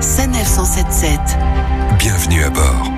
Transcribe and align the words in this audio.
Sanef 0.00 0.46
177. 0.46 1.20
Bienvenue 1.98 2.44
à 2.44 2.50
bord. 2.50 2.93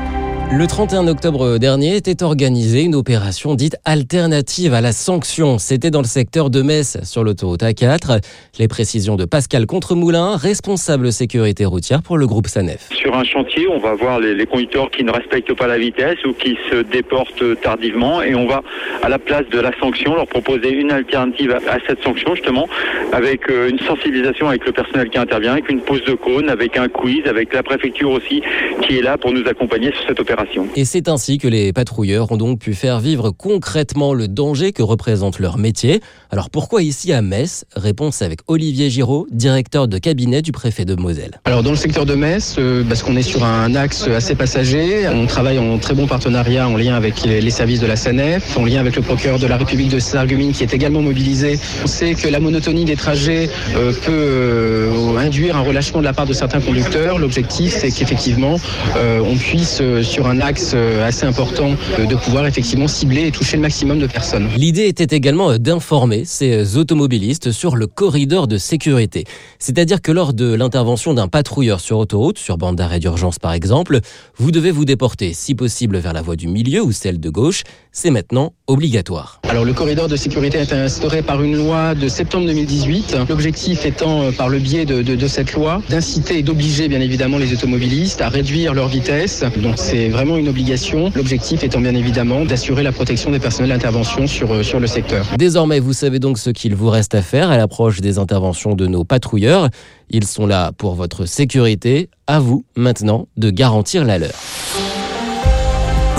Le 0.53 0.65
31 0.69 1.08
octobre 1.08 1.58
dernier 1.58 1.96
était 1.96 2.22
organisée 2.22 2.85
une 2.85 2.95
opération 2.95 3.56
dite 3.56 3.77
alternative 3.85 4.74
à 4.74 4.80
la 4.80 4.92
sanction. 4.92 5.58
C'était 5.58 5.90
dans 5.90 6.01
le 6.01 6.06
secteur 6.06 6.51
de 6.51 6.62
Metz, 6.62 6.99
sur 7.03 7.24
l'autoroute 7.24 7.62
A4. 7.62 8.22
Les 8.61 8.69
précisions 8.69 9.17
de 9.17 9.24
Pascal 9.24 9.67
Contremoulin, 9.67 10.37
responsable 10.37 11.10
sécurité 11.10 11.64
routière 11.64 12.01
pour 12.01 12.17
le 12.17 12.28
groupe 12.28 12.46
SANEF. 12.46 12.90
Sur 12.92 13.17
un 13.17 13.24
chantier, 13.24 13.67
on 13.67 13.78
va 13.78 13.95
voir 13.95 14.21
les, 14.21 14.46
conducteurs 14.46 14.88
qui 14.92 15.03
ne 15.03 15.10
respectent 15.10 15.53
pas 15.53 15.67
la 15.67 15.78
vitesse 15.78 16.24
ou 16.24 16.32
qui 16.32 16.56
se 16.70 16.77
déportent 16.77 17.60
tardivement 17.60 18.23
et 18.23 18.37
on 18.37 18.47
va, 18.47 18.62
à 19.02 19.09
la 19.09 19.19
place 19.19 19.48
de 19.51 19.59
la 19.59 19.77
sanction, 19.80 20.15
leur 20.15 20.28
proposer 20.28 20.70
une 20.70 20.92
alternative 20.92 21.59
à, 21.69 21.78
cette 21.88 22.02
sanction, 22.05 22.37
justement, 22.37 22.69
avec 23.12 23.51
euh, 23.51 23.69
une 23.69 23.80
sensibilisation 23.80 24.48
avec 24.48 24.65
le 24.65 24.70
personnel 24.70 25.10
qui 25.10 25.19
intervient, 25.19 25.52
avec 25.52 25.69
une 25.69 25.80
pose 25.80 26.05
de 26.05 26.15
cône, 26.15 26.48
avec 26.48 26.78
un 26.78 26.88
quiz, 26.88 27.27
avec 27.27 27.52
la 27.52 27.64
préfecture 27.64 28.10
aussi 28.10 28.42
qui 28.83 28.98
est 28.98 29.02
là 29.02 29.19
pour 29.19 29.33
nous 29.33 29.47
accompagner 29.48 29.91
sur 29.91 30.06
cette 30.06 30.20
opération. 30.20 30.35
Et 30.74 30.84
c'est 30.84 31.08
ainsi 31.08 31.38
que 31.38 31.48
les 31.48 31.72
patrouilleurs 31.72 32.30
ont 32.32 32.36
donc 32.36 32.58
pu 32.58 32.74
faire 32.74 33.00
vivre 33.00 33.30
concrètement 33.30 34.14
le 34.14 34.28
danger 34.28 34.72
que 34.72 34.82
représente 34.82 35.38
leur 35.38 35.58
métier. 35.58 36.00
Alors 36.30 36.50
pourquoi 36.50 36.82
ici 36.82 37.12
à 37.12 37.22
Metz? 37.22 37.64
Réponse 37.74 38.22
avec 38.22 38.41
Olivier 38.46 38.91
Giraud, 38.91 39.27
directeur 39.30 39.88
de 39.88 39.98
cabinet 39.98 40.42
du 40.42 40.52
préfet 40.52 40.84
de 40.84 40.94
Moselle. 40.94 41.41
Alors 41.44 41.62
dans 41.62 41.70
le 41.70 41.77
secteur 41.77 42.06
de 42.06 42.14
Metz, 42.14 42.56
euh, 42.58 42.84
parce 42.88 43.02
qu'on 43.02 43.16
est 43.16 43.22
sur 43.22 43.44
un 43.44 43.74
axe 43.74 44.08
assez 44.08 44.34
passager, 44.34 45.08
on 45.08 45.27
travaille 45.27 45.58
en 45.58 45.78
très 45.78 45.94
bon 45.94 46.06
partenariat 46.06 46.68
en 46.68 46.77
lien 46.77 46.94
avec 46.94 47.22
les, 47.22 47.41
les 47.41 47.50
services 47.50 47.80
de 47.80 47.86
la 47.86 47.96
SANEF, 47.96 48.56
en 48.56 48.64
lien 48.64 48.80
avec 48.80 48.96
le 48.96 49.02
procureur 49.02 49.38
de 49.38 49.46
la 49.46 49.56
République 49.56 49.88
de 49.88 49.98
Sarreguemines 49.98 50.52
qui 50.52 50.62
est 50.62 50.74
également 50.74 51.02
mobilisé. 51.02 51.58
On 51.84 51.86
sait 51.86 52.14
que 52.14 52.28
la 52.28 52.41
monotonie 52.41 52.84
des 52.84 52.96
trajets 52.96 53.48
euh, 53.77 53.92
peut 53.92 54.12
euh, 54.12 55.16
induire 55.16 55.56
un 55.56 55.62
relâchement 55.62 56.00
de 56.00 56.05
la 56.05 56.12
part 56.12 56.27
de 56.27 56.32
certains 56.32 56.60
conducteurs. 56.60 57.18
L'objectif 57.18 57.74
c'est 57.78 57.91
qu'effectivement 57.91 58.58
euh, 58.96 59.20
on 59.24 59.36
puisse 59.36 59.78
euh, 59.80 60.02
un 60.27 60.41
axe 60.41 60.72
euh, 60.74 61.06
assez 61.06 61.24
important 61.24 61.70
euh, 61.98 62.06
de 62.06 62.16
pouvoir 62.16 62.46
effectivement 62.46 62.88
cibler 62.88 63.27
et 63.28 63.30
toucher 63.30 63.56
le 63.56 63.62
maximum 63.62 63.98
de 63.98 64.06
personnes. 64.06 64.48
L'idée 64.56 64.86
était 64.86 65.16
également 65.16 65.52
euh, 65.52 65.58
d'informer 65.58 66.24
ces 66.24 66.77
automobilistes 66.77 67.52
sur 67.52 67.77
le 67.77 67.86
corridor 67.86 68.48
de 68.48 68.58
sécurité. 68.58 69.24
C'est-à-dire 69.58 70.02
que 70.02 70.12
lors 70.12 70.33
de 70.33 70.55
l'intervention 70.55 71.14
d'un 71.14 71.28
patrouilleur 71.28 71.80
sur 71.80 71.98
autoroute, 71.98 72.38
sur 72.38 72.58
bande 72.58 72.77
d'arrêt 72.77 72.98
d'urgence 72.98 73.38
par 73.38 73.52
exemple, 73.52 74.00
vous 74.36 74.50
devez 74.50 74.70
vous 74.70 74.84
déporter 74.84 75.33
si 75.33 75.55
possible 75.55 75.98
vers 75.98 76.12
la 76.12 76.22
voie 76.22 76.36
du 76.36 76.48
milieu 76.48 76.83
ou 76.83 76.92
celle 76.92 77.20
de 77.20 77.30
gauche. 77.30 77.62
C'est 77.98 78.11
maintenant 78.11 78.52
obligatoire. 78.66 79.41
Alors 79.48 79.64
le 79.64 79.72
corridor 79.72 80.06
de 80.06 80.16
sécurité 80.16 80.58
a 80.58 80.62
été 80.64 80.75
instauré 80.75 81.22
par 81.22 81.42
une 81.42 81.56
loi 81.56 81.94
de 81.94 82.08
septembre 82.08 82.44
2018. 82.44 83.16
L'objectif 83.27 83.86
étant, 83.86 84.20
euh, 84.20 84.33
par 84.33 84.50
le 84.50 84.58
biais 84.58 84.84
de, 84.84 85.00
de, 85.00 85.14
de 85.16 85.27
cette 85.27 85.55
loi, 85.55 85.80
d'inciter 85.89 86.36
et 86.36 86.42
d'obliger 86.42 86.89
bien 86.89 87.00
évidemment 87.00 87.39
les 87.39 87.55
automobilistes 87.55 88.20
à 88.20 88.28
réduire 88.28 88.74
leur 88.74 88.89
vitesse. 88.89 89.44
Donc 89.62 89.77
c'est 89.78 90.11
vraiment 90.11 90.36
une 90.36 90.50
obligation. 90.50 91.11
L'objectif 91.17 91.64
étant 91.64 91.80
bien 91.80 91.94
évidemment 91.94 92.44
d'assurer 92.44 92.83
la 92.83 92.92
protection 92.92 93.30
des 93.30 93.39
personnels 93.39 93.70
d'intervention 93.70 94.27
sur, 94.27 94.52
euh, 94.52 94.62
sur 94.62 94.78
le 94.78 94.89
secteur. 94.89 95.24
Désormais, 95.39 95.80
vous 95.80 95.94
savez 95.94 96.19
donc 96.19 96.36
ce 96.36 96.50
qu'il 96.50 96.74
vous 96.74 96.91
reste 96.91 97.14
à 97.14 97.22
faire 97.22 97.50
à 97.50 97.56
l'approche 97.56 98.02
des 98.02 98.19
interventions 98.19 98.74
de 98.74 98.86
nos 98.86 99.05
patrouilleurs. 99.05 99.70
Ils 100.11 100.27
sont 100.27 100.47
là 100.47 100.70
pour 100.77 100.97
votre 100.97 101.24
sécurité. 101.24 102.11
À 102.27 102.41
vous 102.41 102.67
maintenant 102.77 103.27
de 103.39 103.48
garantir 103.48 104.05
la 104.05 104.19
leur. 104.19 104.34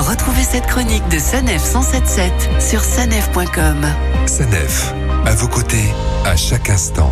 Retrouvez 0.08 0.44
cette 0.44 0.66
chronique 0.68 1.06
de 1.10 1.20
Sanef 1.20 1.62
177 1.62 2.32
sur 2.62 2.82
sanef.com. 2.82 3.86
Sanef, 4.26 4.94
à 5.26 5.36
vos 5.36 5.50
côtés, 5.50 5.94
à 6.24 6.38
chaque 6.38 6.70
instant. 6.70 7.12